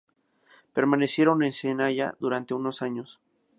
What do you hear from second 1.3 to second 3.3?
en Cayena durante unos años.